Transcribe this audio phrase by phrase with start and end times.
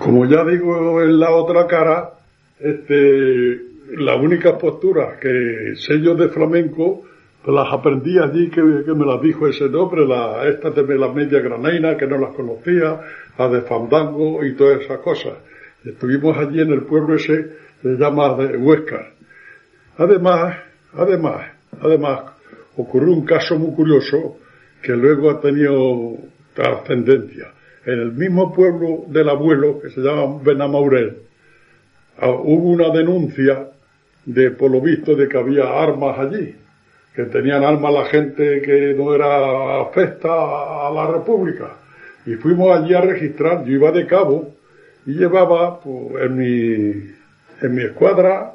[0.00, 2.12] Como ya digo en la otra cara,
[2.58, 3.60] este,
[3.98, 7.02] las únicas posturas que yo de flamenco,
[7.44, 11.40] pues las aprendí allí que, me las dijo ese nombre, la, estas de la media
[11.40, 12.98] granaina, que no las conocía,
[13.36, 15.34] la de fandango y todas esas cosas.
[15.84, 17.50] Estuvimos allí en el pueblo ese,
[17.82, 19.06] se llama de Huesca.
[19.98, 20.56] Además,
[20.94, 21.46] además,
[21.78, 22.20] además,
[22.78, 24.38] ocurrió un caso muy curioso
[24.82, 26.16] que luego ha tenido
[26.54, 27.52] trascendencia
[27.86, 31.18] en el mismo pueblo del abuelo, que se llama Benamaurel,
[32.18, 33.68] ah, hubo una denuncia
[34.24, 36.54] de, por lo visto, de que había armas allí,
[37.14, 41.76] que tenían armas la gente que no era afecta a la República.
[42.26, 44.54] Y fuimos allí a registrar, yo iba de cabo
[45.06, 47.10] y llevaba pues, en mi,
[47.62, 48.52] en mi escuadra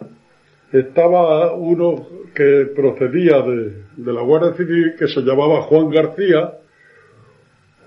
[0.72, 6.54] estaba uno que procedía de, de la Guardia Civil que se llamaba Juan García,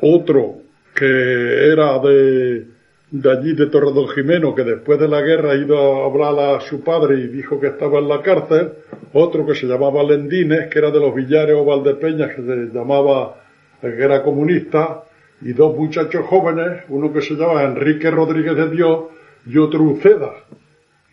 [0.00, 0.67] otro
[0.98, 2.66] que era de,
[3.12, 6.60] de allí de Torredón Jimeno, que después de la guerra ha ido a hablar a
[6.60, 8.72] su padre y dijo que estaba en la cárcel,
[9.12, 13.36] otro que se llamaba Lendines, que era de los Villares o Valdepeñas, que se llamaba,
[13.80, 15.04] que era comunista,
[15.40, 19.04] y dos muchachos jóvenes, uno que se llama Enrique Rodríguez de Dios
[19.46, 20.32] y otro Uceda,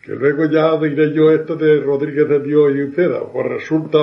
[0.02, 3.98] que luego ya diré yo esto de Rodríguez de Dios y Uceda, pues resulta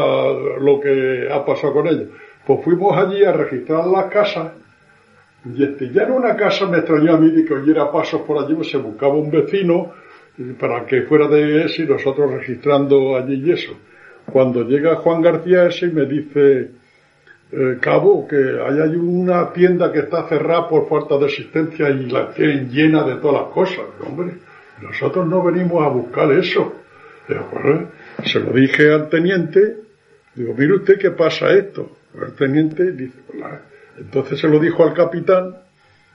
[0.62, 2.08] lo que ha pasado con ellos.
[2.48, 4.63] Pues fuimos allí a registrar las casas
[5.46, 8.70] ya en una casa me extrañó a mí de que oyera pasos por allí, pues
[8.70, 9.92] se buscaba un vecino
[10.60, 13.78] para que fuera de ese y nosotros registrando allí y eso.
[14.26, 16.72] Cuando llega Juan García ese y me dice,
[17.52, 22.34] eh, Cabo, que hay una tienda que está cerrada por falta de asistencia y la
[22.34, 23.86] tienen llena de todas las cosas.
[24.00, 24.36] Hombre,
[24.82, 26.74] nosotros no venimos a buscar eso.
[28.24, 29.78] se lo dije al teniente,
[30.36, 31.98] digo, mire usted qué pasa esto.
[32.16, 33.44] El teniente dice, pues
[33.98, 35.56] entonces se lo dijo al capitán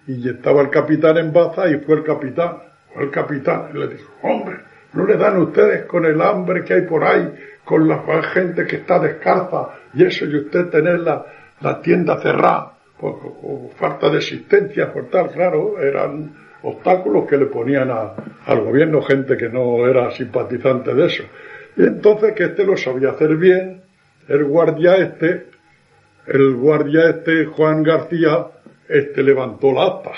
[0.06, 2.58] y estaba el capitán en baza y fue el capitán,
[2.92, 4.56] fue el capitán y le dijo, hombre,
[4.92, 7.28] no le dan ustedes con el hambre que hay por ahí,
[7.64, 11.24] con la gente que está descalza y eso y usted tener la,
[11.82, 13.18] tienda cerrada por,
[13.76, 19.48] falta de existencia, por tal, claro, eran obstáculos que le ponían al gobierno gente que
[19.48, 21.24] no era simpatizante de eso.
[21.76, 23.82] Y entonces que este lo sabía hacer bien,
[24.28, 25.46] el guardia este
[26.28, 28.46] el guardia este, Juan García,
[28.88, 30.12] este levantó la acta,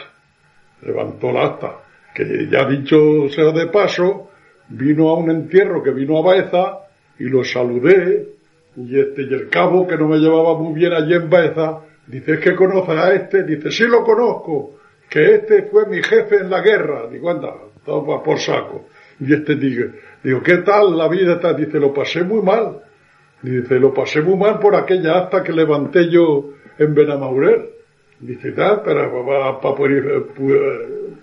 [0.82, 1.76] levantó la acta,
[2.14, 4.30] que ya dicho sea de paso,
[4.68, 6.80] vino a un entierro que vino a Baeza
[7.18, 8.28] y lo saludé,
[8.76, 12.34] y este, y el cabo que no me llevaba muy bien allí en Baeza, dice,
[12.34, 14.78] es que conoces a este, dice, sí lo conozco,
[15.08, 17.54] que este fue mi jefe en la guerra, digo, anda,
[17.84, 18.86] toma por saco.
[19.20, 19.90] Y este dice,
[20.24, 21.38] digo, ¿qué tal la vida?
[21.52, 22.80] Dice, lo pasé muy mal
[23.42, 27.70] Dice, lo pasé muy mal por aquella acta que levanté yo en Benamaurel.
[28.20, 29.60] Dice, tal, pero para,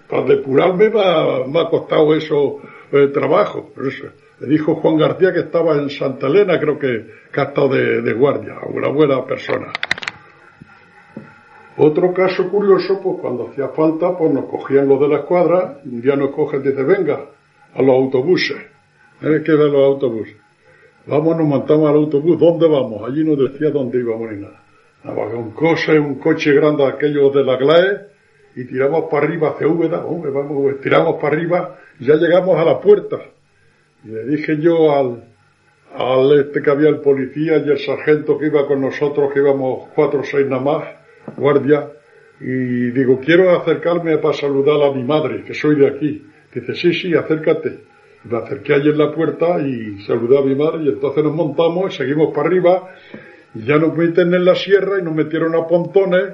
[0.07, 2.59] para, depurarme me ha, costado eso
[2.91, 3.72] eh, trabajo.
[4.39, 8.55] Dijo Juan García que estaba en Santa Elena, creo que, que ha estado de, guardia,
[8.67, 9.72] una buena persona.
[11.78, 16.01] Otro caso curioso, pues cuando hacía falta, pues nos cogían los de la escuadra, un
[16.01, 17.25] día nos cogen, dice, venga,
[17.75, 18.57] a los autobuses.
[19.22, 19.41] ¿Eh?
[19.45, 20.47] ¿Qué de los autobuses?
[21.07, 23.07] Vamos, nos montamos al autobús, ¿dónde vamos?
[23.07, 24.62] Allí no decía dónde íbamos ni nada.
[25.35, 28.07] un coche, un coche grande aquello de la GLAE,
[28.57, 32.66] y tiramos para arriba hacia Úbeda, hombre, vamos, tiramos para arriba, y ya llegamos a
[32.66, 33.22] la puerta.
[34.03, 35.23] Y le dije yo al,
[35.96, 39.88] al este que había el policía y el sargento que iba con nosotros, que íbamos
[39.96, 40.84] cuatro o seis nada más,
[41.38, 41.90] guardia,
[42.41, 46.26] y digo, quiero acercarme para saludar a mi madre, que soy de aquí.
[46.53, 47.87] Dice, sí, sí, acércate
[48.29, 51.94] me acerqué allí en la puerta y saludé a mi madre y entonces nos montamos
[51.94, 52.90] y seguimos para arriba.
[53.56, 56.34] Y ya nos meten en la sierra y nos metieron a pontones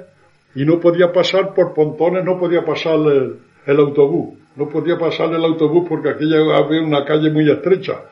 [0.54, 2.98] y no podía pasar por pontones, no podía pasar
[3.66, 8.02] el, autobús, no podía pasar el autobús porque aquí había una calle muy estrecha.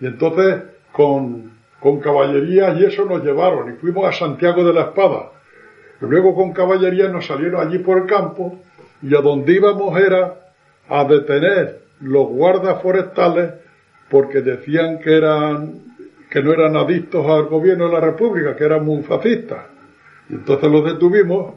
[0.00, 0.62] Y entonces
[0.92, 5.30] con, con caballería y eso nos llevaron y fuimos a Santiago de la Espada.
[6.00, 8.58] Y luego con caballería nos salieron allí por el campo
[9.02, 10.34] y a donde íbamos era
[10.88, 13.54] a detener los guardas forestales
[14.10, 15.80] porque decían que eran
[16.30, 19.66] que no eran adictos al gobierno de la República, que eran muy fascistas.
[20.30, 21.54] Y entonces los detuvimos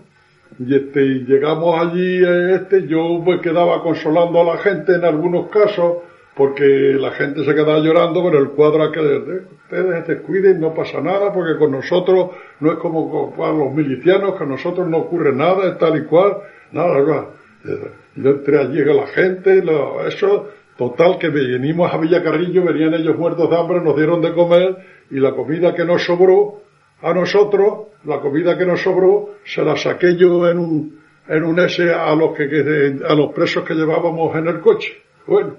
[0.60, 5.06] y este, y llegamos allí, eh, este, yo me quedaba consolando a la gente en
[5.06, 5.98] algunos casos,
[6.36, 6.64] porque
[7.00, 11.58] la gente se quedaba llorando con el cuadro que ustedes descuiden, no pasa nada, porque
[11.58, 15.98] con nosotros no es como con los milicianos, que a nosotros no ocurre nada, tal
[15.98, 16.38] y cual,
[16.74, 18.05] nada, nada.
[18.16, 19.64] Yo entré allí con la gente,
[20.08, 24.78] eso, total que venimos a Villacarrillo, venían ellos muertos de hambre, nos dieron de comer,
[25.12, 26.62] y la comida que nos sobró,
[27.02, 31.60] a nosotros, la comida que nos sobró, se la saqué yo en un, en un
[31.60, 34.94] S a los que, a los presos que llevábamos en el coche.
[35.28, 35.58] Bueno,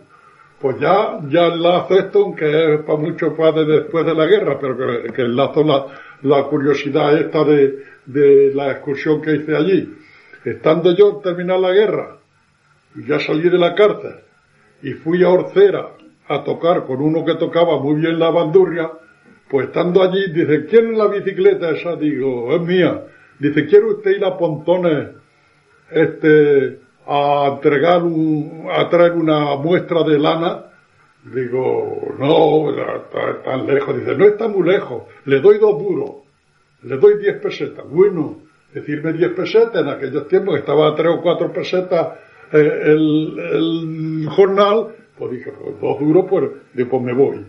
[0.58, 4.76] pues ya, ya enlazo esto, aunque es para mucho padre después de la guerra, pero
[4.76, 5.86] que, que enlazo la,
[6.22, 9.94] la curiosidad esta de, de la excursión que hice allí.
[10.42, 12.16] Estando yo terminar la guerra,
[13.04, 14.16] ya salí de la cárcel
[14.82, 15.88] y fui a Orcera
[16.28, 18.90] a tocar con uno que tocaba muy bien la bandurria,
[19.48, 21.94] pues estando allí, dice, ¿quién es la bicicleta esa?
[21.96, 23.04] Digo, es mía.
[23.38, 25.10] Dice, ¿quiere usted ir a Pontones,
[25.90, 30.64] este, a entregar un, a traer una muestra de lana?
[31.22, 33.96] Digo, no, está tan lejos.
[33.96, 35.04] Dice, no está muy lejos.
[35.24, 36.10] Le doy dos duros.
[36.82, 37.84] Le doy diez pesetas.
[37.88, 38.42] Bueno,
[38.72, 42.18] decirme diez pesetas en aquellos tiempos estaba tres o cuatro pesetas
[42.52, 47.44] eh, el, el, jornal, pues dije, pues dos duros, pues, después me voy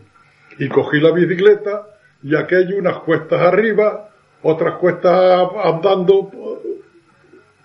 [0.59, 1.87] y cogí la bicicleta
[2.23, 4.09] y aquello unas cuestas arriba,
[4.41, 6.31] otras cuestas andando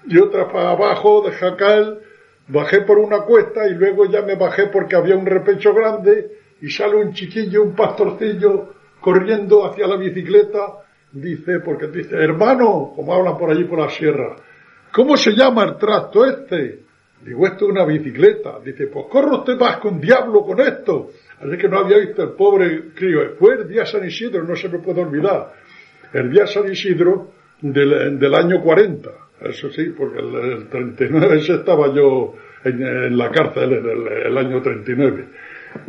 [0.06, 2.00] y otras para abajo de Jacal,
[2.48, 6.70] bajé por una cuesta y luego ya me bajé porque había un repecho grande y
[6.70, 10.78] sale un chiquillo, un pastorcillo corriendo hacia la bicicleta,
[11.12, 14.36] dice, porque dice, hermano, como hablan por allí por la sierra,
[14.92, 16.84] ¿cómo se llama el tracto este?
[17.24, 18.58] Digo, esto es una bicicleta.
[18.64, 21.10] Dice, pues corre usted más con diablo con esto.
[21.40, 23.20] Así que no había visto el pobre crío.
[23.38, 25.52] Fue el día San Isidro, no se me puede olvidar.
[26.12, 29.10] El día San Isidro del, del año 40.
[29.40, 32.34] Eso sí, porque el, el 39 ese estaba yo
[32.64, 35.24] en, la cárcel, en el, el, año 39.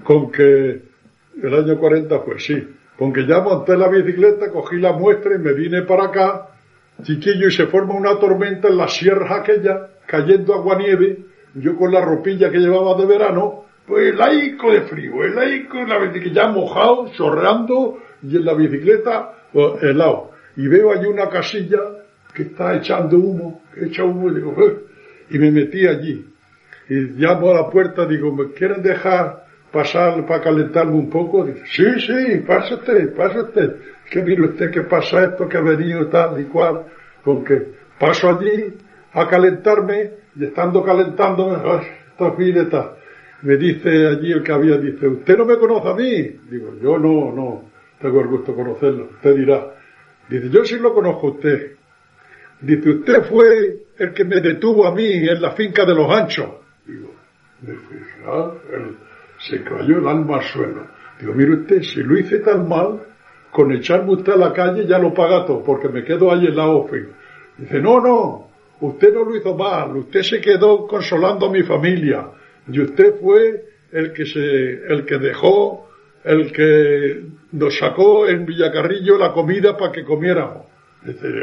[0.04, 0.82] Con que
[1.42, 2.68] el año 40 pues sí.
[2.98, 6.48] Con que ya monté la bicicleta, cogí la muestra y me vine para acá,
[7.02, 11.92] chiquillo, y se forma una tormenta en las sierras aquella, cayendo agua nieve, yo con
[11.92, 16.42] la ropilla que llevaba de verano, pues laico de frío, el laico en la bicicleta,
[16.42, 20.32] ya mojado, chorreando, y en la bicicleta pues, helado.
[20.56, 21.80] Y veo allí una casilla
[22.34, 24.56] que está echando humo, que echa humo, y digo,
[25.30, 26.26] y me metí allí.
[26.90, 31.46] Y llamo a la puerta, digo, ¿me quieren dejar pasar para calentarme un poco?
[31.46, 33.76] Dice, sí, sí, pase usted.
[34.10, 36.86] Que mire usted que pasa esto, que ha venido tal y cual,
[37.24, 38.76] con que paso allí
[39.14, 42.36] a calentarme, y estando calentándome, esta
[42.70, 42.96] tal
[43.44, 46.22] me dice allí el que había, dice, ¿usted no me conoce a mí?
[46.50, 47.64] Digo, yo no, no,
[48.00, 49.10] tengo el gusto de conocerlo.
[49.16, 49.76] Usted dirá,
[50.30, 51.74] dice, yo sí lo conozco a usted.
[52.62, 56.50] Dice, usted fue el que me detuvo a mí en la finca de los anchos.
[56.86, 57.14] Digo,
[59.40, 60.88] se cayó el alma al suelo.
[61.20, 63.02] Digo, mire usted, si lo hice tan mal,
[63.52, 66.68] con echarme usted a la calle ya lo paga porque me quedo ahí en la
[66.68, 67.10] OFE.
[67.58, 68.53] Dice, no, no,
[68.88, 72.30] usted no lo hizo mal, usted se quedó consolando a mi familia
[72.68, 75.88] y usted fue el que se, el que dejó,
[76.24, 80.66] el que nos sacó en Villacarrillo la comida para que comiéramos.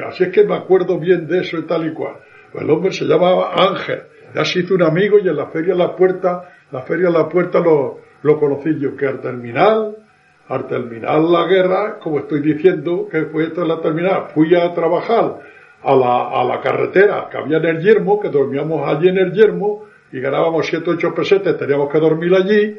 [0.07, 2.17] así es que me acuerdo bien de eso y tal y cual.
[2.53, 4.03] El hombre se llamaba Ángel,
[4.35, 7.61] ya se hizo un amigo y en la feria La Puerta, la feria La Puerta
[7.61, 9.93] lo, lo conocí yo, que al terminar,
[10.49, 15.39] al terminar la guerra, como estoy diciendo, que fue esto la terminal, fui a trabajar
[15.83, 17.29] a la, a la carretera.
[17.31, 21.15] Que había en el yermo, que dormíamos allí en el yermo, y ganábamos 7 8
[21.15, 22.79] pesetas, teníamos que dormir allí,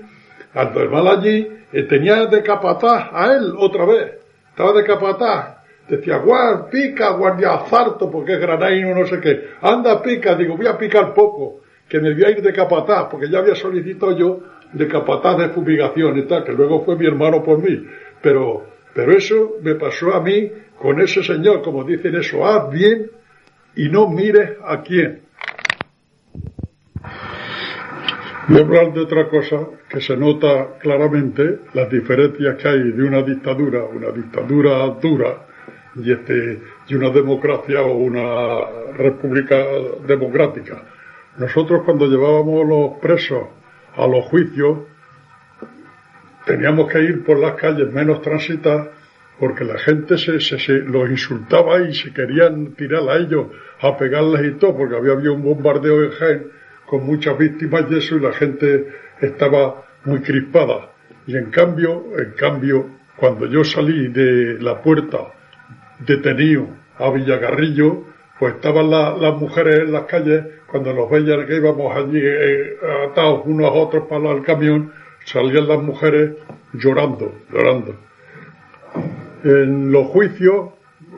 [0.53, 4.13] al dormir allí, eh, tenía de capataz a él otra vez,
[4.50, 10.01] estaba de capataz, decía, guard, pica, guardia azarto, porque es granaino, no sé qué, anda,
[10.01, 13.39] pica, digo, voy a picar poco, que me voy a ir de capataz, porque ya
[13.39, 14.39] había solicitado yo
[14.74, 17.86] de capataz de fumigación y tal, que luego fue mi hermano por mí,
[18.22, 23.10] pero, pero eso me pasó a mí con ese señor, como dicen eso, haz bien
[23.75, 25.21] y no mires a quién.
[28.48, 33.03] Voy a hablar de otra cosa que se nota claramente las diferencias que hay de
[33.03, 35.45] una dictadura, una dictadura dura
[35.95, 39.57] y, este, y una democracia o una república
[40.05, 40.83] democrática.
[41.38, 43.43] Nosotros cuando llevábamos los presos
[43.95, 44.79] a los juicios
[46.51, 48.89] teníamos que ir por las calles menos transitadas
[49.39, 53.48] porque la gente se, se, los insultaba y se querían tirar a ellos,
[53.79, 56.48] a pegarles y todo, porque había, había un bombardeo en Jaén
[56.86, 58.86] con muchas víctimas y eso, y la gente
[59.22, 60.91] estaba muy crispada.
[61.25, 65.20] Y en cambio, en cambio, cuando yo salí de la puerta
[66.00, 66.67] detenido
[66.98, 68.03] a Villagarrillo,
[68.38, 72.75] pues estaban las mujeres en las calles, cuando nos veían que íbamos allí eh,
[73.10, 74.91] atados unos a otros para el camión,
[75.25, 76.37] salían las mujeres
[76.73, 77.95] llorando, llorando.
[79.43, 80.71] En los juicios,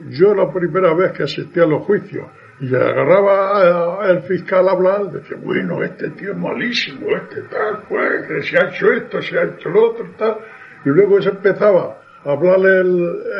[0.10, 2.26] yo la primera vez que asistí a los juicios,
[2.60, 8.48] y agarraba el fiscal a hablar, decía, bueno, este tío es malísimo, este tal, pues,
[8.48, 10.38] se ha hecho esto, se ha hecho lo otro, tal.
[10.86, 12.80] Y luego se empezaba a hablarle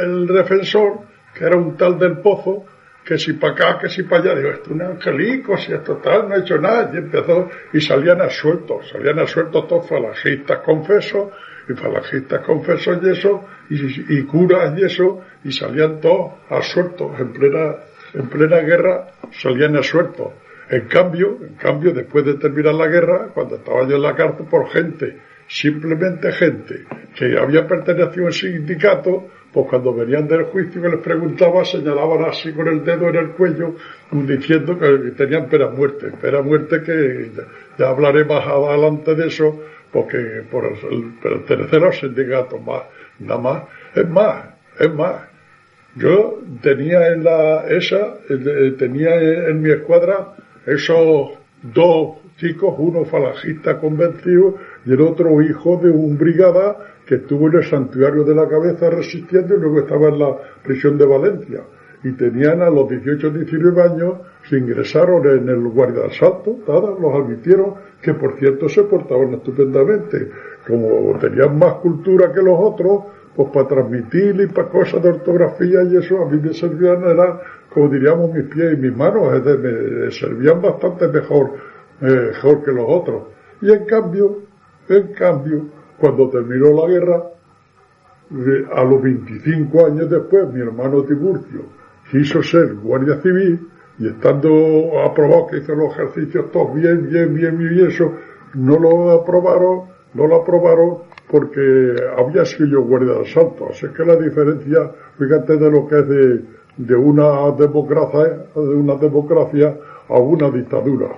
[0.04, 1.02] el defensor,
[1.34, 2.66] que era un tal del pozo,
[3.04, 5.98] que si para acá, que si para allá, digo, esto es un angelico, si esto
[5.98, 9.88] tal, no ha hecho nada, y empezó, y salían a sueltos, salían a sueltos todos
[9.88, 11.32] falangistas confesos,
[11.68, 16.62] y falangistas confesos y eso, y, y curas y eso, y salían todos a
[17.20, 17.76] en plena,
[18.14, 19.84] en plena guerra, salían a.
[20.70, 24.46] En cambio, en cambio, después de terminar la guerra, cuando estaba yo en la cárcel
[24.50, 25.18] por gente,
[25.48, 31.00] simplemente gente que había pertenecido a un sindicato, pues cuando venían del juicio que les
[31.00, 33.76] preguntaba, señalaban así con el dedo en el cuello,
[34.12, 36.12] diciendo que tenían pena muerte.
[36.20, 37.30] Pena muerte que
[37.78, 42.82] ya hablaré más adelante de eso, porque por el, pertenecer a los sindicatos más,
[43.20, 43.64] nada más.
[43.94, 44.46] Es más,
[44.80, 45.22] es más.
[45.96, 48.16] Yo tenía en la, esa,
[48.80, 50.34] tenía en mi escuadra
[50.66, 51.30] esos
[51.62, 57.58] dos chicos, uno falangista convencido y el otro hijo de un brigada que estuvo en
[57.58, 61.62] el santuario de la cabeza resistiendo y luego estaba en la prisión de Valencia.
[62.04, 64.16] Y tenían a los 18 19 años,
[64.50, 69.34] se ingresaron en el guardia de asalto, nada, los admitieron, que por cierto se portaban
[69.36, 70.30] estupendamente.
[70.68, 73.04] Como tenían más cultura que los otros,
[73.36, 77.40] pues para transmitir y para cosas de ortografía y eso a mí me servían, era,
[77.74, 81.52] como diríamos, mis pies y mis manos, es me servían bastante mejor,
[82.02, 83.24] mejor que los otros.
[83.62, 84.43] Y en cambio,
[84.90, 85.66] en cambio,
[86.00, 87.24] cuando terminó la guerra,
[88.76, 91.62] a los 25 años después, mi hermano Tiburcio
[92.10, 93.68] quiso ser guardia civil
[94.00, 98.12] y estando aprobado que hizo los ejercicios todos bien, bien, bien, bien y eso,
[98.56, 100.98] no lo aprobaron, no lo aprobaron
[101.30, 103.70] porque había sido guardia de asalto.
[103.70, 106.42] Así que la diferencia, fíjate de lo que es de,
[106.78, 109.78] de una democracia, de una democracia
[110.10, 111.10] a una dictadura.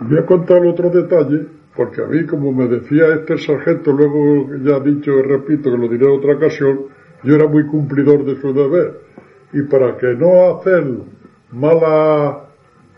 [0.00, 4.78] Voy a contar otro detalle porque a mí, como me decía este sargento, luego ya
[4.80, 6.80] dicho y repito que lo diré en otra ocasión,
[7.22, 9.00] yo era muy cumplidor de su deber.
[9.52, 10.84] Y para que no hacer
[11.50, 12.44] mala,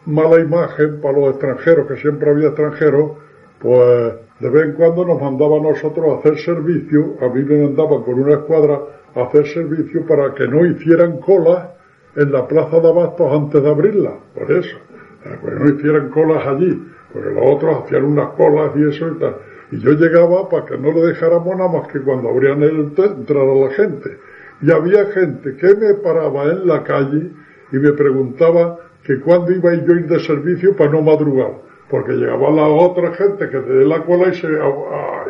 [0.07, 3.13] mala imagen para los extranjeros, que siempre había extranjeros,
[3.61, 7.63] pues de vez en cuando nos mandaba a nosotros a hacer servicio, a mí me
[7.63, 8.81] mandaban con una escuadra
[9.15, 11.69] a hacer servicio para que no hicieran colas
[12.17, 14.77] en la plaza de abastos antes de abrirla, por eso,
[15.23, 19.19] para que no hicieran colas allí porque los otros hacían unas colas y eso y
[19.21, 19.37] tal.
[19.71, 23.43] Y yo llegaba para que no le dejáramos nada más que cuando abrían el entrar
[23.43, 24.19] a la gente.
[24.61, 27.31] Y había gente que me paraba en la calle
[27.73, 31.53] y me preguntaba que cuándo iba yo a ir de servicio para no madrugar.
[31.95, 34.49] Porque llegaba la otra gente que de la cola y se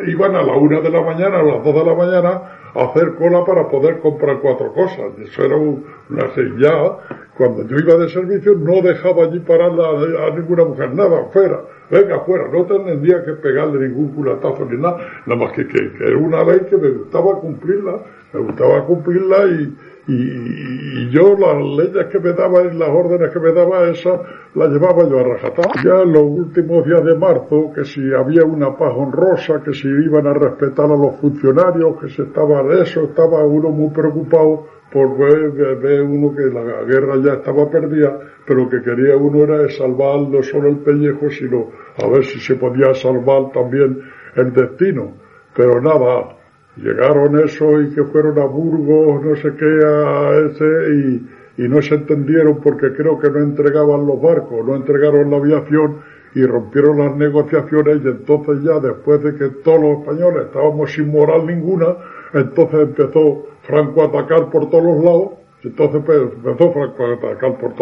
[0.07, 2.41] iban a la una de la mañana, a las dos de la mañana,
[2.73, 5.11] a hacer cola para poder comprar cuatro cosas.
[5.19, 6.97] Y eso era una señal.
[7.37, 12.15] Cuando yo iba de servicio no dejaba allí parar a, ninguna mujer, nada, fuera venga
[12.15, 16.43] afuera, no tendría que pegarle ningún culatazo ni nada, nada más que, que, era una
[16.43, 17.99] ley que me gustaba cumplirla,
[18.33, 23.39] me gustaba cumplirla y, y, yo las leyes que me daba y las órdenes que
[23.39, 24.19] me daba esas
[24.53, 25.65] las llevaba yo a rajatar.
[25.83, 29.87] Ya en los últimos días de marzo, que si había una paz honrosa, que si
[29.87, 34.67] iban a respetar a los funcionarios, que se estaba de eso, estaba uno muy preocupado
[34.91, 39.69] por ver, ver uno que la guerra ya estaba perdida pero que quería uno era
[39.69, 44.01] salvar no solo el pellejo, sino a ver si se podía salvar también
[44.35, 45.13] el destino.
[45.55, 46.37] Pero nada,
[46.77, 51.81] llegaron eso y que fueron a Burgos, no sé qué, a ese, y, y no
[51.81, 55.97] se entendieron porque creo que no entregaban los barcos, no entregaron la aviación
[56.33, 61.09] y rompieron las negociaciones y entonces ya después de que todos los españoles estábamos sin
[61.09, 61.95] moral ninguna,
[62.33, 67.57] entonces empezó Franco a atacar por todos los lados entonces pues, empezó Franco a atacar
[67.57, 67.75] por,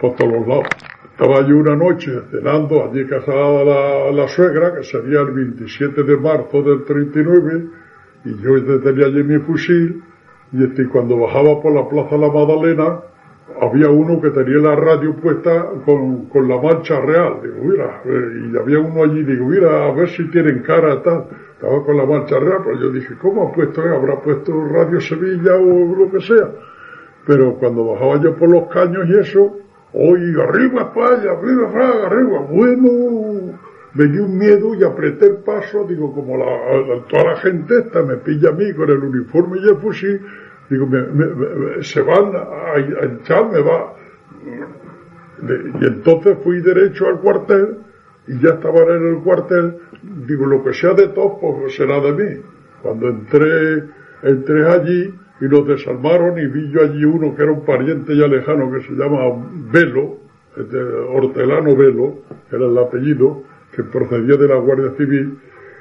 [0.00, 0.66] por todos los lados.
[1.10, 6.16] Estaba yo una noche cenando allí casada la, la suegra, que sería el 27 de
[6.16, 7.68] marzo del 39,
[8.26, 10.02] y yo tenía allí mi fusil,
[10.52, 13.00] y cuando bajaba por la Plaza La Magdalena,
[13.60, 17.40] había uno que tenía la radio puesta con, con la marcha real.
[17.42, 21.26] Digo, mira, y había uno allí, digo, mira, a ver si tienen cara tal.
[21.54, 23.82] Estaba con la marcha real, pero yo dije, ¿cómo ha puesto?
[23.82, 23.94] Eh?
[23.94, 26.50] ¿Habrá puesto Radio Sevilla o lo que sea?
[27.26, 29.56] Pero cuando bajaba yo por los caños y eso,
[29.94, 33.58] oye, arriba España, arriba Fraga, arriba, bueno,
[33.96, 38.02] me dio un miedo y apreté el paso, digo, como la, toda la gente esta
[38.02, 40.20] me pilla a mí con el uniforme y el fusil,
[40.68, 43.94] digo, me, se van a, echar, me va,
[45.80, 47.78] y entonces fui derecho al cuartel
[48.26, 49.76] y ya estaban en el cuartel,
[50.26, 52.42] digo, lo que sea de todos, pues será de mí.
[52.82, 53.84] Cuando entré,
[54.22, 58.26] entré allí y nos desarmaron y vi yo allí uno que era un pariente ya
[58.26, 59.20] lejano que se llama
[59.72, 60.18] Velo,
[61.12, 62.18] Hortelano Velo,
[62.50, 63.42] era el apellido,
[63.74, 65.38] que procedía de la Guardia Civil,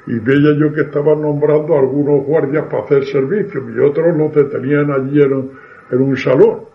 [0.07, 4.91] y veía yo que estaban nombrando algunos guardias para hacer servicio y otros los detenían
[4.91, 5.51] allí en,
[5.91, 6.65] un salón.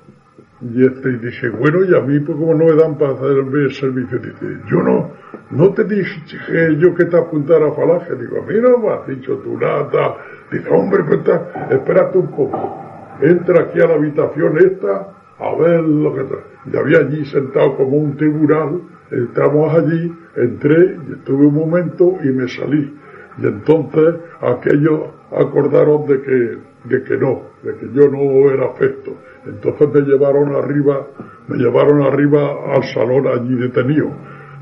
[0.63, 3.31] Y este, y dije, bueno, y a mí, pues como no me dan para hacer
[3.31, 5.11] el servicio, dice, yo no,
[5.51, 8.15] no te dije yo que te apuntara a falange.
[8.17, 10.17] Digo, a no me has dicho tú nada.
[10.51, 13.17] Dice, hombre, pues está, espérate un poco.
[13.23, 16.25] Entra aquí a la habitación esta, a ver lo que
[16.73, 22.29] Y había allí sentado como un tribunal, entramos allí, entré, y estuve un momento y
[22.29, 22.97] me salí.
[23.39, 25.01] Y entonces aquellos
[25.33, 29.17] acordaron de que, de que no, de que yo no era afecto.
[29.47, 31.07] Entonces me llevaron arriba,
[31.49, 34.11] me llevaron arriba al salón allí detenido.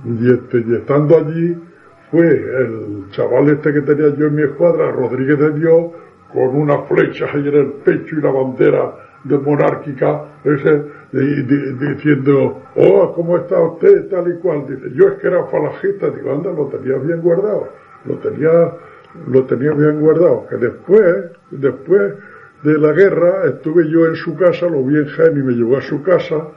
[0.04, 1.56] Y, este, estando allí
[2.10, 5.86] fue el chaval este que tenía yo en mi escuadra, Rodríguez de Dios,
[6.32, 13.12] con una flecha ahí en el pecho y la bandera de monárquica, ese, diciendo, oh,
[13.14, 14.08] ¿cómo está usted?
[14.08, 14.66] Tal y cual.
[14.68, 16.10] Dice, yo es que era falangista.
[16.10, 17.68] Digo, anda, lo tenía bien guardado.
[18.04, 18.72] Lo tenía,
[19.26, 20.46] lo tenía bien guardado.
[20.48, 22.14] Que después, después
[22.62, 25.78] de la guerra, estuve yo en su casa, lo vi en Jaén y me llevó
[25.78, 26.48] a su casa,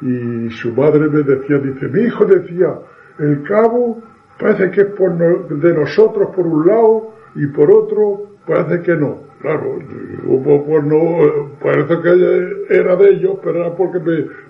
[0.00, 2.74] y su madre me decía, dice, mi hijo decía,
[3.18, 4.02] el cabo
[4.38, 5.16] parece que es por
[5.48, 9.32] de nosotros por un lado y por otro parece que no.
[9.42, 9.76] Claro,
[10.24, 13.98] pues no, parece que era de ellos, pero era porque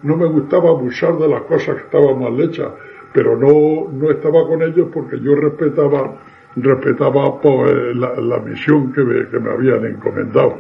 [0.03, 2.69] no me gustaba abusar de las cosas que estaban mal hechas,
[3.15, 6.15] pero no, no estaba con ellos porque yo respetaba,
[6.57, 10.59] respetaba pues, la, misión que me, que me habían encomendado.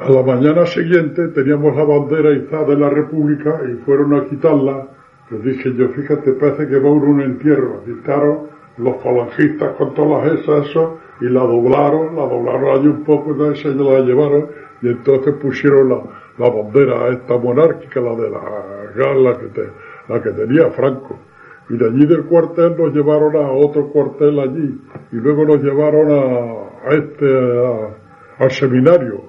[0.00, 4.88] A la mañana siguiente teníamos la bandera izada de la República y fueron a quitarla.
[5.30, 7.84] Les dije yo, fíjate, parece que va un entierro.
[7.84, 13.32] Quitaron los falangistas con todas esas, eso, y la doblaron, la doblaron allí un poco,
[13.32, 14.46] entonces ellos la llevaron
[14.82, 16.00] y entonces pusieron la,
[16.38, 19.48] la bandera esta monárquica, la de la, la que,
[20.08, 21.18] la que tenía Franco.
[21.70, 24.80] Y de allí del cuartel nos llevaron a otro cuartel allí
[25.12, 27.88] y luego nos llevaron a, a este,
[28.38, 29.22] al seminario.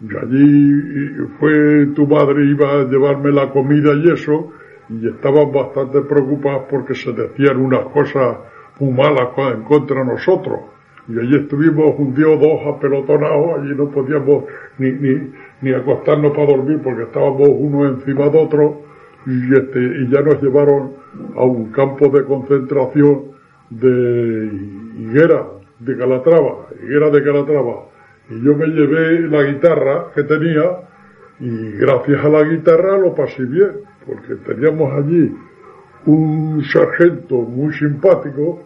[0.00, 4.50] Y allí fue tu madre, iba a llevarme la comida y eso,
[4.90, 8.36] y estaban bastante preocupados porque se decían unas cosas
[8.80, 9.28] muy malas
[9.66, 10.60] contra nosotros.
[11.06, 14.44] Y allí estuvimos un día o dos apelotonados, allí no podíamos
[14.78, 18.82] ni, ni, ni acostarnos para dormir porque estábamos uno encima de otro
[19.26, 20.94] y, este, y ya nos llevaron
[21.36, 23.34] a un campo de concentración
[23.70, 24.50] de
[24.98, 25.46] Higuera,
[25.78, 27.86] de Calatrava, Higuera de Calatrava.
[28.30, 30.80] Y yo me llevé la guitarra que tenía
[31.40, 33.72] y gracias a la guitarra lo pasé bien,
[34.06, 35.34] porque teníamos allí
[36.06, 38.62] un sargento muy simpático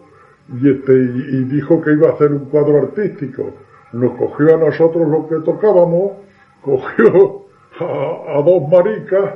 [0.61, 3.55] y, este, y dijo que iba a hacer un cuadro artístico.
[3.93, 6.13] Nos cogió a nosotros lo que tocábamos,
[6.63, 7.45] cogió
[7.81, 9.35] a, dos maricas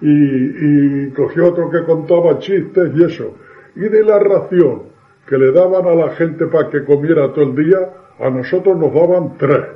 [0.00, 3.34] y, y cogió otro que contaba chistes y eso.
[3.76, 4.94] Y de la ración
[5.26, 7.78] que le daban a la gente para que comiera todo el día,
[8.20, 9.66] a nosotros nos daban tres.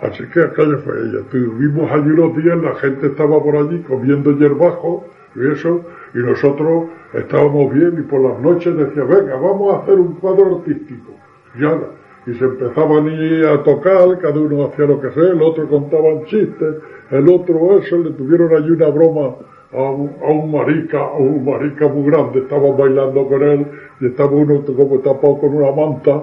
[0.00, 1.20] Así que aquella fue ella.
[1.20, 5.04] Estuvimos allí los días, la gente estaba por allí comiendo hierbajo
[5.38, 5.82] y eso,
[6.14, 10.58] y nosotros estábamos bien y por las noches decía, venga, vamos a hacer un cuadro
[10.58, 11.12] artístico.
[11.54, 16.24] Y, y se empezaban a, tocar, cada uno hacía lo que sea, el otro contaba
[16.26, 16.76] chistes,
[17.10, 19.36] el otro eso, le tuvieron allí una broma
[19.72, 23.66] a un, a un marica, a un marica muy grande, estaban bailando con él
[24.00, 26.22] y estaba uno como tapado con una manta,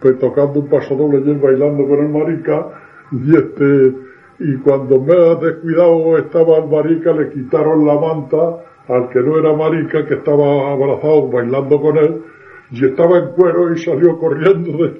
[0.00, 2.66] pues tocando un paso doble y él bailando con el marica
[3.12, 4.03] y este
[4.38, 9.38] y cuando me ha descuidado estaba el marica, le quitaron la manta al que no
[9.38, 12.22] era marica, que estaba abrazado bailando con él,
[12.70, 14.90] y estaba en cuero y salió corriendo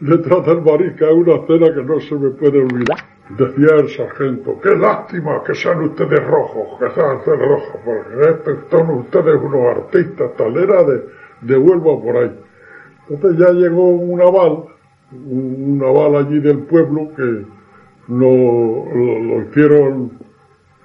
[0.00, 2.98] detrás del marica, una escena que no se me puede olvidar.
[3.30, 8.90] Decía el sargento, qué lástima que sean ustedes rojos, que sean ustedes rojos, porque son
[8.90, 11.04] ustedes unos artistas, talera de,
[11.42, 12.32] de Huelva por ahí.
[13.08, 14.64] Entonces ya llegó un naval,
[15.12, 17.44] un naval allí del pueblo que
[18.08, 20.12] lo, lo, hicieron,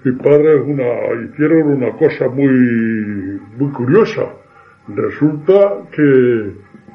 [0.03, 4.33] mis padres una, hicieron una cosa muy, muy curiosa.
[4.87, 6.53] Resulta que,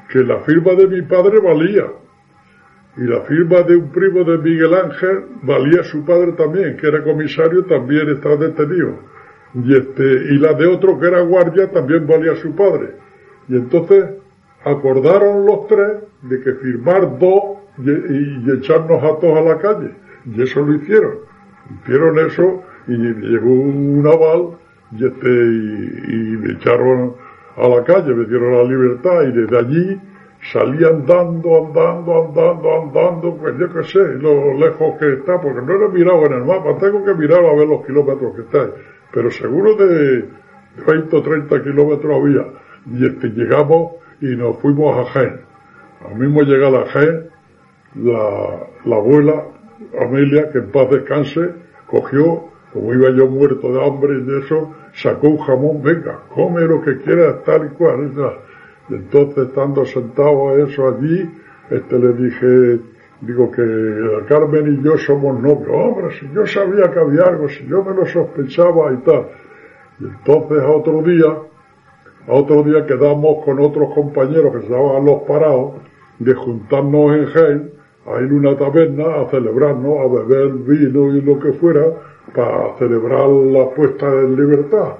[0.09, 1.85] que la firma de mi padre valía.
[2.95, 7.03] Y la firma de un primo de Miguel Ángel valía su padre también, que era
[7.03, 8.99] comisario, también estaba detenido.
[9.55, 12.95] Y este, y la de otro que era guardia también valía su padre.
[13.49, 14.05] Y entonces
[14.63, 19.91] acordaron los tres de que firmar dos y, echarnos a todos a la calle.
[20.25, 21.17] Y eso lo hicieron.
[21.81, 24.57] Hicieron eso y llegó un naval
[24.91, 27.15] y este, y, me echaron
[27.55, 30.01] a la calle, me dieron la libertad y desde allí
[30.51, 35.77] salí andando, andando, andando, andando, pues yo qué sé, lo lejos que está, porque no
[35.77, 38.69] lo he mirado en el mapa, tengo que mirar a ver los kilómetros que está,
[39.11, 40.25] pero seguro de
[40.85, 42.45] 20 o 30 kilómetros había,
[42.91, 45.41] y este, llegamos y nos fuimos a Jaén.
[46.07, 47.29] Al mismo llegar a Jaén,
[47.95, 49.45] la abuela
[49.99, 51.51] Amelia, que en paz descanse,
[51.87, 56.61] cogió, como iba yo muerto de hambre y de eso, sacó un jamón, venga, come
[56.61, 58.11] lo que quieras, tal y cual.
[58.89, 61.29] Y entonces, estando sentado a eso allí,
[61.69, 62.79] este le dije,
[63.21, 65.69] digo que Carmen y yo somos novios.
[65.71, 69.27] Hombre, si yo sabía que había algo, si yo me lo sospechaba y tal.
[69.99, 71.27] Y entonces a otro día,
[72.27, 75.73] a otro día quedamos con otros compañeros que estaban los parados
[76.19, 77.71] de juntarnos en Jaén
[78.05, 81.85] a ir a una taberna a celebrarnos, a beber vino y lo que fuera,
[82.35, 84.93] para celebrar la puesta en libertad.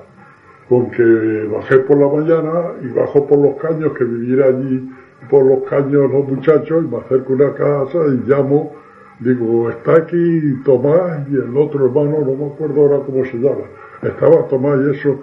[0.70, 4.90] Porque bajé por la mañana y bajo por los caños, que viviera allí
[5.30, 8.72] por los caños los muchachos, y me acerco a una casa y llamo,
[9.20, 13.66] digo, está aquí Tomás y el otro hermano, no me acuerdo ahora cómo se llama.
[14.02, 15.20] Estaba Tomás y eso,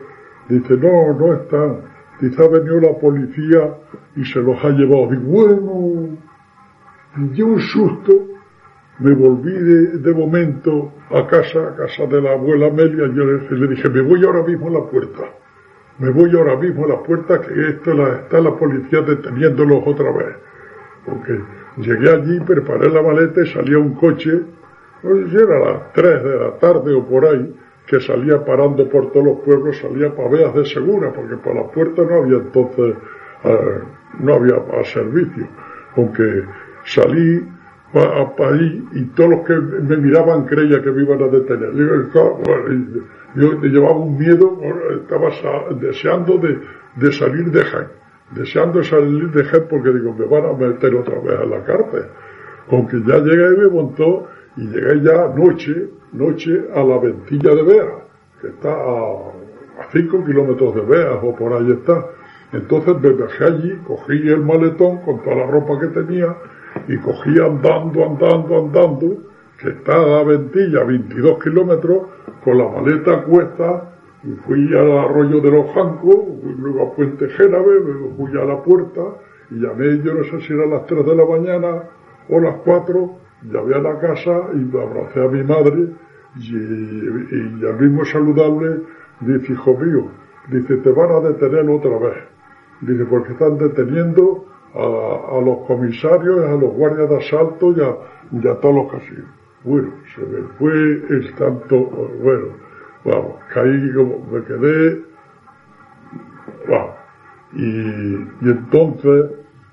[0.48, 1.78] dice, no, no están.
[2.20, 3.74] Dice, ha venido la policía
[4.16, 5.08] y se los ha llevado.
[5.08, 6.16] Digo, bueno,
[7.16, 8.28] y un susto,
[9.00, 13.68] me volví de, momento a casa, a casa de la abuela Amelia, y yo le,
[13.68, 15.22] dije, me voy ahora mismo a la puerta,
[15.98, 20.36] me voy ahora mismo a la puerta, que esto está la policía deteniéndolos otra vez.
[21.04, 21.40] Porque
[21.78, 24.42] llegué allí, preparé la maleta y salía un coche,
[25.02, 27.54] no si era a las 3 de la tarde o por ahí,
[27.86, 31.66] que salía parando por todos los pueblos, salía para Veas de Segura, porque para la
[31.68, 32.94] puerta no había entonces,
[33.44, 33.80] eh,
[34.20, 35.48] no había servicio.
[35.96, 36.44] Aunque
[36.84, 37.46] salí
[37.92, 41.72] para ahí y todos los que me miraban creía que me iban a detener.
[43.34, 44.58] Yo, llevaba un miedo,
[45.02, 45.30] estaba
[45.74, 47.88] deseando de, salir de Jaén,
[48.32, 52.06] deseando salir de Jaén porque digo, me van a meter otra vez a la cárcel.
[52.70, 57.62] Aunque ya llegué y me montó y llegué ya noche, noche a la ventilla de
[57.62, 58.04] Bea,
[58.40, 59.00] que está a,
[59.80, 62.06] a cinco kilómetros de Bea o por ahí está.
[62.52, 66.36] Entonces me bajé allí, cogí el maletón con toda la ropa que tenía
[66.88, 69.16] y cogí andando, andando, andando,
[69.58, 72.02] que está a la ventilla, 22 kilómetros,
[72.42, 73.92] con la maleta a cuesta,
[74.24, 76.16] y fui al arroyo de los Jancos,
[76.58, 77.80] luego a Puente Génave,
[78.16, 79.00] fui a la puerta,
[79.50, 81.82] y llamé, yo no sé si eran las 3 de la mañana
[82.28, 83.10] o las 4,
[83.50, 85.88] llamé a la casa y abracé a mi madre,
[86.36, 88.82] y, y, al mismo saludarle,
[89.20, 90.08] dice, hijo mío,
[90.48, 92.24] dice, te van a detener otra vez.
[92.82, 97.80] Dice, porque están deteniendo a, los comisarios, a los guardias de asalto y
[98.46, 99.30] a, todos los casinos.
[99.64, 101.76] Bueno, se me fue el tanto,
[102.22, 102.46] bueno,
[103.04, 105.02] vamos, caí como, me quedé,
[106.68, 106.94] vamos.
[107.52, 108.14] Y,
[108.48, 109.32] entonces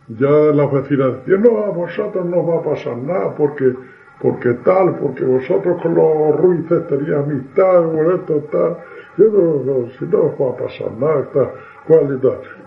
[0.09, 3.73] ya las vecinas decían, no, a vosotros no va a pasar nada porque,
[4.21, 8.77] porque tal, porque vosotros con los ruices teníais amistad, bueno, esto tal.
[9.17, 11.51] Yo no, no, si no os va a pasar nada, está,
[11.87, 12.19] cuál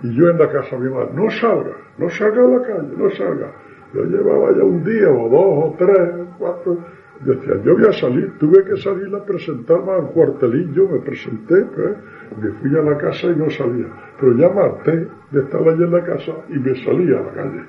[0.02, 3.10] y yo en la casa mi madre, no salga, no salga a la calle, no
[3.10, 3.52] salga.
[3.92, 6.78] Yo llevaba ya un día o dos o tres, cuatro.
[7.20, 11.96] Decía, yo voy a salir, tuve que salir a presentarme al cuartelillo, me presenté, pues,
[12.40, 13.88] me fui a la casa y no salía.
[14.18, 17.64] Pero ya marté de estar allí en la casa y me salí a la calle.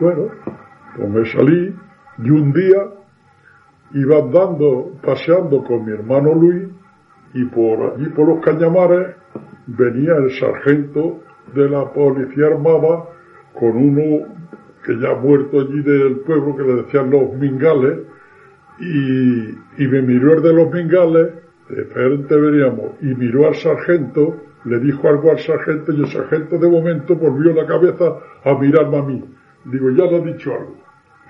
[0.00, 0.28] Bueno,
[0.96, 1.74] pues me salí
[2.18, 2.90] y un día
[3.92, 6.68] iba andando, paseando con mi hermano Luis
[7.32, 9.16] y por allí por los cañamares
[9.66, 11.22] venía el sargento
[11.54, 13.04] de la policía armada
[13.58, 14.26] con uno
[14.84, 18.00] que ya ha muerto allí del pueblo que le decían los mingales
[18.80, 21.34] y, me miró el de los mingales
[21.68, 26.58] de frente veríamos y miró al sargento le dijo algo al sargento y el sargento
[26.58, 29.24] de momento volvió la cabeza a mirarme a mí.
[29.66, 30.76] Digo ya le ha dicho algo.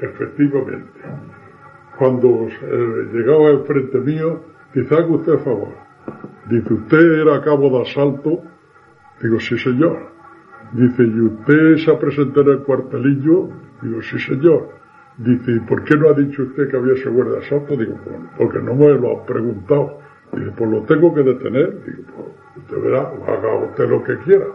[0.00, 1.00] Efectivamente.
[1.98, 4.40] Cuando eh, llegaba enfrente mío
[4.72, 5.84] dice haga usted favor
[6.50, 8.42] Dice, ¿usted era cabo de asalto?
[9.22, 10.12] Digo, sí, señor.
[10.72, 13.48] Dice, ¿y usted se ha presentado en el cuartelillo?
[13.80, 14.68] Digo, sí, señor.
[15.16, 17.76] Dice, ¿y por qué no ha dicho usted que había seguro de asalto?
[17.76, 19.98] Digo, bueno, porque no me lo ha preguntado.
[20.32, 21.82] Dice, pues lo tengo que detener.
[21.84, 24.46] Digo, pues usted verá, haga usted lo que quiera.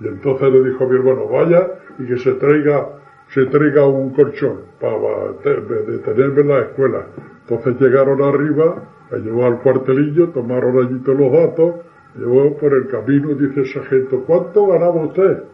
[0.00, 2.88] Y entonces le dijo a mi hermano, vaya y que se traiga,
[3.28, 7.06] se traiga un colchón para detenerme en la escuela.
[7.46, 11.74] Entonces llegaron arriba me llevó al cuartelillo, tomaron allí todos los datos,
[12.16, 15.44] llevó por el camino dice el sargento, ¿cuánto ganaba usted?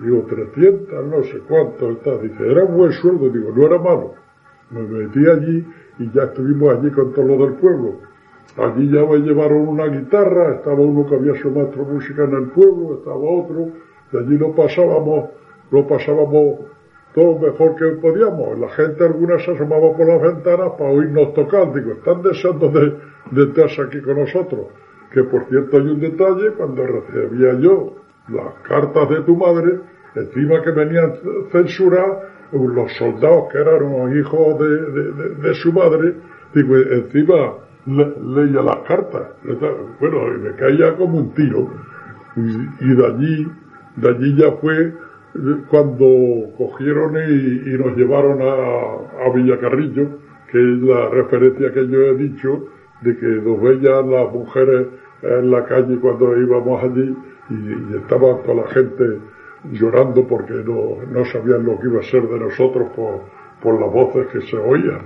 [0.00, 2.16] Digo, 300, no sé cuánto, está.
[2.18, 4.14] Dice, era un buen sueldo, digo, no era malo.
[4.70, 5.66] Me metí allí
[5.98, 8.00] y ya estuvimos allí con todo lo del pueblo.
[8.56, 12.48] Allí ya me llevaron una guitarra, estaba uno que había su maestro música en el
[12.50, 13.68] pueblo, estaba otro,
[14.12, 15.30] y allí lo pasábamos,
[15.70, 16.60] lo pasábamos
[17.14, 18.58] todo mejor que podíamos.
[18.58, 21.72] La gente alguna se asomaba por las ventanas para oírnos tocar.
[21.72, 22.96] Digo, están deseando de,
[23.30, 24.66] de estarse aquí con nosotros.
[25.12, 27.94] Que por cierto hay un detalle, cuando recibía yo
[28.28, 29.80] las cartas de tu madre,
[30.14, 31.14] encima que venían
[31.50, 36.14] censuradas, los soldados que eran hijos de, su madre,
[36.54, 37.54] digo, encima
[37.86, 39.22] leía las cartas.
[40.00, 41.68] Bueno, me caía como un tiro.
[42.36, 43.48] Y, de allí,
[43.96, 44.92] de allí ya fue
[45.68, 46.06] cuando
[46.58, 50.08] cogieron y, nos llevaron a, a, Villacarrillo,
[50.50, 52.66] que es la referencia que yo he dicho,
[53.02, 54.88] de que nos veían las mujeres
[55.22, 57.16] en la calle cuando íbamos allí
[57.50, 59.04] y, estaba toda la gente
[59.72, 63.20] llorando porque no, no, sabían lo que iba a ser de nosotros por,
[63.62, 65.02] por las voces que se oían.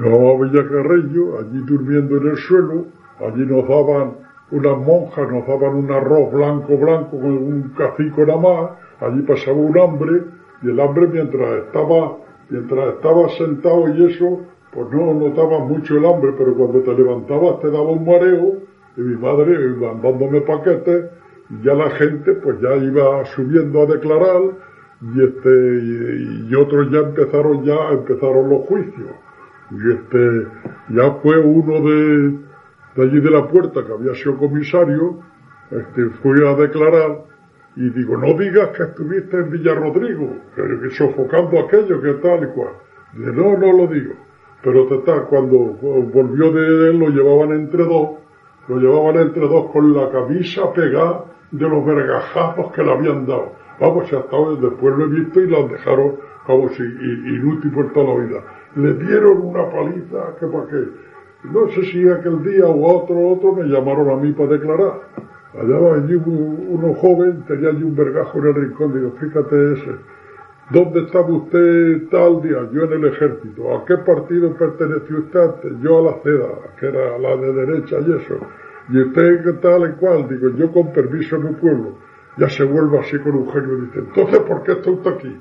[0.00, 2.86] Vamos a Villacarrillo, allí durmiendo en el suelo,
[3.20, 4.21] allí nos daban
[4.52, 9.56] unas monjas, nos daban un arroz blanco blanco con un cacico nada más, allí pasaba
[9.56, 10.24] un hambre,
[10.62, 12.18] y el hambre mientras estaba,
[12.50, 17.60] mientras estaba sentado y eso, pues no notaba mucho el hambre, pero cuando te levantabas
[17.60, 18.58] te daba un mareo,
[18.96, 21.10] y mi madre iba dándome paquetes,
[21.48, 24.42] y ya la gente pues ya iba subiendo a declarar,
[25.14, 29.10] y este, y, otros ya empezaron ya, empezaron los juicios.
[29.72, 30.46] Y este,
[30.90, 32.38] ya fue uno de,
[32.96, 35.20] de allí de la puerta, que había sido comisario,
[35.70, 37.24] este, fui a declarar,
[37.76, 42.74] y digo, no digas que estuviste en Villarrodrigo, que, sofocando aquello, que tal y cual.
[43.14, 44.14] Dice, no, no lo digo.
[44.62, 48.10] Pero total, cuando volvió de él, lo llevaban entre dos,
[48.68, 53.52] lo llevaban entre dos con la camisa pegada de los vergajazos que le habían dado.
[53.80, 58.14] Vamos, hasta hoy, después lo he visto y la dejaron como si inútil por toda
[58.14, 58.44] la vida.
[58.76, 60.84] Le dieron una paliza que para qué.
[61.44, 65.00] No sé si aquel día o otro, otro me llamaron a mí para declarar.
[65.54, 69.96] Allá va allí uno joven, tenía allí un vergajo en el rincón, digo, fíjate ese.
[70.70, 72.68] ¿Dónde estaba usted tal día?
[72.72, 73.76] Yo en el ejército.
[73.76, 78.12] ¿A qué partido perteneció usted Yo a la CEDA, que era la de derecha y
[78.12, 78.38] eso.
[78.88, 80.28] ¿Y usted tal y cual?
[80.28, 81.98] Digo, yo con permiso en mi pueblo.
[82.38, 85.40] Ya se vuelve así con un genio y dice, entonces, ¿por qué está usted aquí?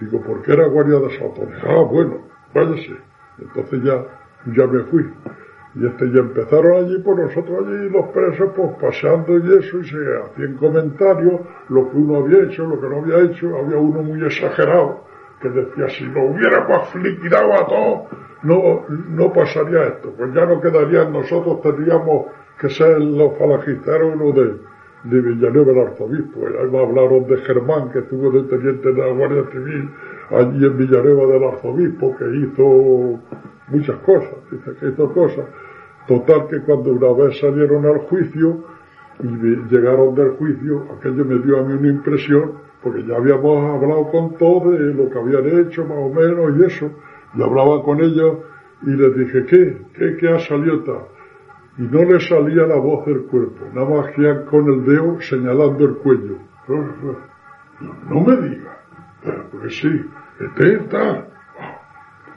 [0.00, 1.58] Digo, porque era guardia de Satones.
[1.64, 2.18] Ah, bueno,
[2.54, 2.96] váyase.
[3.38, 4.04] Entonces ya,
[4.54, 5.04] ya me fui.
[5.74, 9.84] Y este, ya empezaron allí, pues nosotros allí, los presos, pues paseando y eso, y
[9.84, 14.02] se hacían comentarios, lo que uno había hecho, lo que no había hecho, había uno
[14.02, 15.04] muy exagerado,
[15.40, 18.00] que decía, si no hubiéramos liquidado a todos,
[18.42, 22.26] no, no pasaría esto, pues ya no quedarían nosotros, tendríamos
[22.58, 24.56] que ser los falangisteros uno de,
[25.04, 26.40] de Villanueva el arzobispo.
[26.40, 29.90] Me hablaron de Germán, que estuvo de teniente de la Guardia Civil
[30.30, 33.20] allí en Villanueva del arzobispo, que hizo
[33.68, 35.46] muchas cosas, dice que hizo cosas.
[36.06, 38.64] Total que cuando una vez salieron al juicio
[39.20, 39.26] y
[39.72, 44.36] llegaron del juicio, aquello me dio a mí una impresión, porque ya habíamos hablado con
[44.36, 46.90] todos de lo que habían hecho más o menos y eso,
[47.34, 48.38] y hablaba con ellos
[48.82, 49.78] y les dije, ¿qué?
[49.94, 51.16] ¿Qué, qué ha salido tal?
[51.78, 55.84] Y no le salía la voz del cuerpo, nada más que con el dedo señalando
[55.84, 56.38] el cuello.
[56.68, 58.75] No, me diga,
[59.50, 60.10] pues sí,
[60.58, 61.26] está,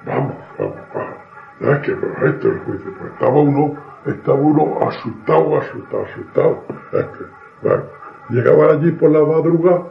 [0.06, 1.20] vamos, vamos, vamos.
[1.62, 3.76] Es que pero esto es el juicio, pues estaba uno,
[4.06, 6.64] estaba uno asustado, asustado, asustado.
[6.94, 9.84] Es que, llegaba allí por la madrugada,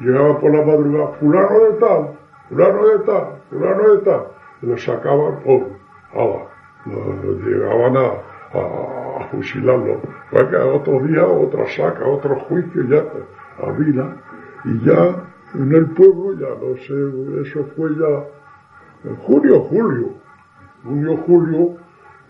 [0.00, 4.26] llegaba por la madrugada, fulano de tal, fulano de tal, fulano de tal,
[4.62, 5.68] y lo sacaban por,
[6.14, 6.48] lo,
[7.46, 10.00] llegaban a, a, fusilarlo.
[10.32, 13.04] que otro día, otra saca, otro juicio, ya,
[13.64, 14.16] a vida,
[14.64, 20.14] y ya en el pueblo, ya no sé, eso fue ya en junio, julio,
[20.84, 21.76] junio, julio,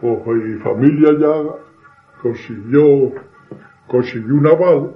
[0.00, 1.54] pues mi familia ya
[2.22, 3.12] consiguió,
[3.88, 4.92] consiguió un aval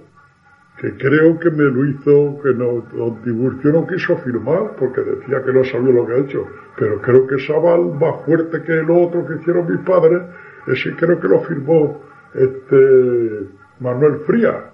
[0.79, 5.43] que creo que me lo hizo, que no, don Tiburcio no quiso firmar porque decía
[5.45, 8.73] que no sabía lo que ha hecho, pero creo que ese aval más fuerte que
[8.73, 10.23] el otro que hicieron mis padres,
[10.67, 12.01] ese creo que lo firmó
[12.35, 13.49] este
[13.81, 14.71] Manuel Fría,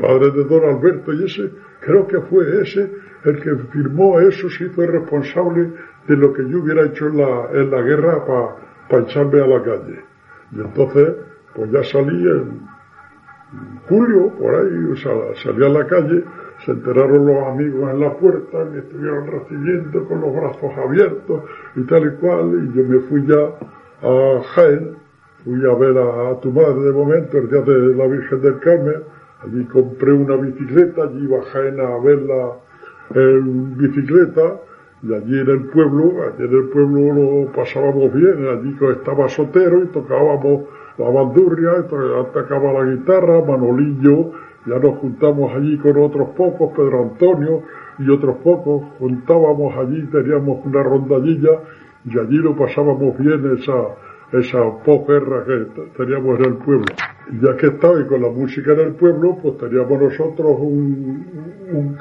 [0.00, 1.50] padre de don Alberto, y ese
[1.86, 2.92] creo que fue ese
[3.24, 5.72] el que firmó eso, sí fue responsable
[6.06, 8.24] de lo que yo hubiera hecho en la, guerra
[8.88, 10.04] para echarme a la calle.
[10.52, 11.14] Y entonces,
[11.54, 12.60] pues ya salí en
[13.88, 16.24] julio, por ahí, o sea, salí a la calle,
[16.64, 21.42] se enteraron los amigos en la puerta, me estuvieron recibiendo con los brazos abiertos
[21.74, 23.42] y tal y cual, y yo me fui ya
[24.02, 24.96] a Jaén,
[25.44, 29.02] fui a ver a, tu madre de momento, el día de la Virgen del Carmen,
[29.44, 32.52] allí compré una bicicleta, allí iba a verla
[33.14, 34.60] en bicicleta,
[35.02, 39.82] y allí en el pueblo, allí en el pueblo lo pasábamos bien, allí estaba Sotero
[39.82, 40.64] y tocábamos
[40.98, 41.70] la bandurria,
[42.20, 44.32] atacaba la guitarra, Manolillo,
[44.66, 47.62] ya nos juntamos allí con otros pocos, Pedro Antonio
[47.98, 51.60] y otros pocos, juntábamos allí, teníamos una rondallilla
[52.04, 53.74] y allí lo pasábamos bien esa,
[54.32, 56.86] esa posguerra que teníamos en el pueblo.
[57.40, 61.26] Ya que estaba y con la música en el pueblo, pues teníamos nosotros un,
[61.72, 61.98] un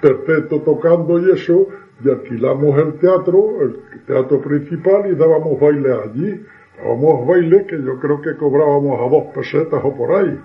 [0.00, 1.68] perfecto tocando y eso,
[2.04, 6.44] y alquilamos el teatro, el teatro principal y dábamos baile allí.
[6.78, 10.38] Dábamos baile que yo creo que cobrábamos a dos pesetas o por ahí.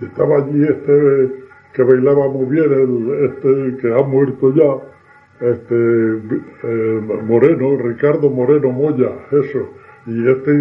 [0.00, 5.74] Y estaba allí este que bailaba muy bien, el, este que ha muerto ya, este
[5.74, 9.81] eh, Moreno, Ricardo Moreno Moya, eso.
[10.06, 10.52] Y este,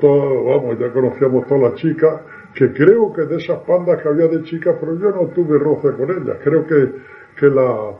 [0.00, 2.20] todo, vamos, ya conocíamos todas las chicas,
[2.54, 5.92] que creo que de esas pandas que había de chicas, pero yo no tuve roce
[5.96, 6.38] con ellas.
[6.42, 6.92] Creo que,
[7.38, 7.92] que la,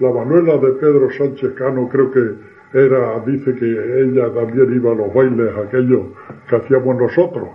[0.00, 2.20] la Manuela de Pedro Sánchez Cano creo que
[2.74, 6.08] era, dice que ella también iba a los bailes aquellos
[6.48, 7.48] que hacíamos nosotros.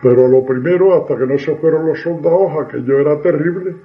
[0.00, 3.76] Pero lo primero, hasta que no se fueron los soldados, aquello era terrible.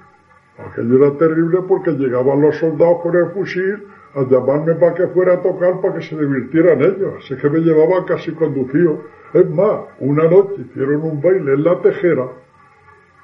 [0.58, 5.34] Aquello era terrible porque llegaban los soldados con el fusil a llamarme para que fuera
[5.34, 7.14] a tocar para que se divirtieran ellos.
[7.18, 9.02] Así que me llevaban casi conducido.
[9.34, 12.28] Es más, una noche hicieron un baile en la tejera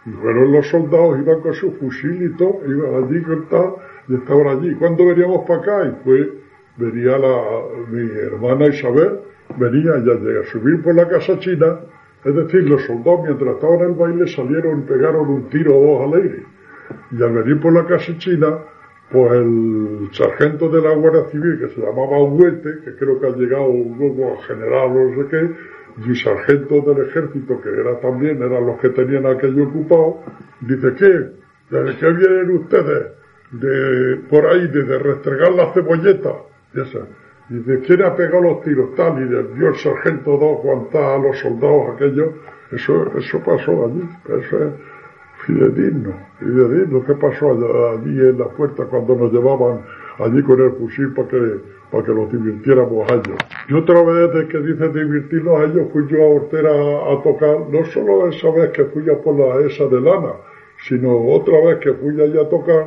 [0.07, 3.75] y fueron los soldados, iban con su fusil y todo, iban allí con tal,
[4.09, 4.75] y estaban allí.
[4.75, 5.87] ¿Cuándo veníamos para acá?
[5.87, 6.33] Y fue,
[6.77, 7.43] venía la,
[7.89, 9.21] mi hermana Isabel,
[9.57, 11.81] venía ya a subir por la casa china,
[12.23, 15.99] es decir, los soldados mientras estaban en el baile salieron y pegaron un tiro o
[15.99, 16.54] dos al aire.
[17.11, 18.59] Y al venir por la casa china,
[19.11, 23.31] pues el sargento de la Guardia Civil, que se llamaba Huete, que creo que ha
[23.31, 28.43] llegado luego a general o no sé qué, y sargento del ejército, que era también,
[28.43, 30.21] eran los que tenían aquello ocupado,
[30.61, 31.45] dice, ¿qué?
[31.71, 33.13] ¿De qué vienen ustedes?
[33.53, 36.33] De, por ahí, de, restregar la cebolleta.
[36.75, 37.07] Y esa.
[37.49, 38.95] Dice, ¿quién ha pegado los tiros?
[38.97, 42.35] Tal, y le dio el sargento dos guantadas a los soldados aquellos.
[42.73, 44.09] Eso, eso pasó allí.
[44.27, 44.73] Eso es
[45.47, 47.05] fidedigno, fidedigno.
[47.05, 49.81] ¿Qué pasó allí en la puerta cuando nos llevaban
[50.19, 53.39] allí con el fusil para que para que los divirtiéramos a ellos.
[53.69, 57.69] Y otra vez de que dice divirtirnos a ellos, fui yo a Hortera a, tocar,
[57.71, 60.33] no solo esa vez que fui a por la esa de lana,
[60.89, 62.87] sino otra vez que fui allá a tocar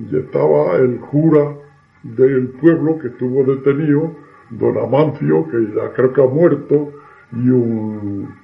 [0.00, 1.54] y estaba el cura
[2.02, 4.16] del pueblo que estuvo detenido,
[4.50, 6.92] don Amancio, que ya creo que ha muerto,
[7.32, 8.34] y un,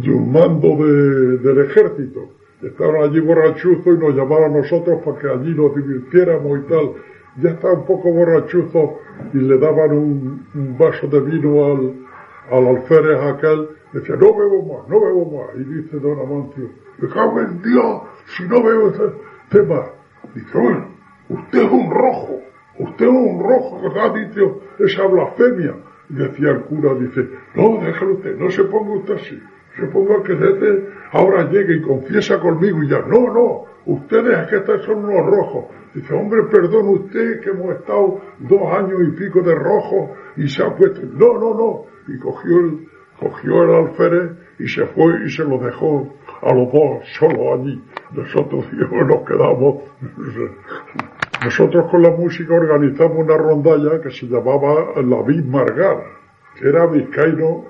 [0.00, 2.28] y un mando del ejército.
[2.62, 6.92] Estaban allí borrachuzos y nos llamaron a nosotros para que allí nos divirtiéramos y tal
[7.36, 9.00] ya estaba un poco borrachuzo
[9.32, 11.94] y le daban un, vaso de vino al,
[12.50, 15.56] al alférez aquel, decía, no bebo más, no bebo más.
[15.56, 18.02] Y dice don Amancio, me cago en Dios,
[18.36, 19.12] si no bebo ese
[19.50, 19.86] tema.
[20.34, 20.86] Dice, bueno,
[21.28, 22.40] usted es un rojo,
[22.78, 25.76] usted es un rojo, que ha dicho esa blasfemia.
[26.08, 29.40] Y decía el cura, dice, no, déjalo usted, no se ponga usted así.
[29.76, 34.62] Se ponga que desde ahora llegue y confiesa conmigo y ya, no, no, ustedes es
[34.62, 35.64] que son unos rojos.
[35.94, 40.62] Dice, hombre, perdón usted que hemos estado dos años y pico de rojo y se
[40.62, 41.00] ha puesto.
[41.02, 41.84] No, no, no.
[42.06, 46.72] Y cogió el, cogió el alférez y se fue y se lo dejó a los
[46.72, 47.82] dos solo allí.
[48.12, 49.82] Nosotros nos quedamos.
[51.44, 56.04] Nosotros con la música organizamos una rondalla que se llamaba La Vid Margar,
[56.54, 57.64] que era vizcaíno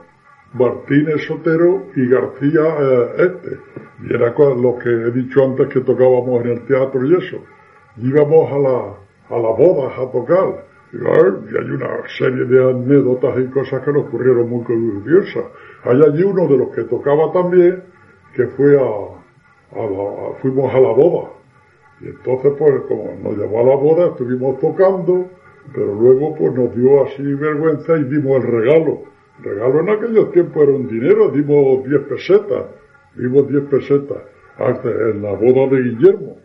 [0.53, 3.59] Martínez Sotero y García eh, este.
[4.03, 7.41] Y era lo que he dicho antes que tocábamos en el teatro y eso
[7.97, 10.71] íbamos a la, a la bodas a tocar.
[10.93, 15.45] Y hay una serie de anécdotas y cosas que nos ocurrieron muy curiosas.
[15.85, 17.85] Hay allí uno de los que tocaba también,
[18.35, 21.31] que fue a, fuimos a la boda.
[22.01, 25.27] Y entonces, pues, como nos llevó a la boda, estuvimos tocando,
[25.73, 29.03] pero luego, pues, nos dio así vergüenza y dimos el regalo.
[29.43, 32.65] Regalo en aquellos tiempos era un dinero, dimos 10 pesetas,
[33.17, 34.19] dimos 10 pesetas.
[34.59, 36.37] Antes, en la boda de Guillermo,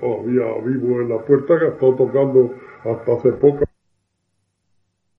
[0.00, 3.64] todavía vivo en la puerta, que ha estado tocando hasta hace poco.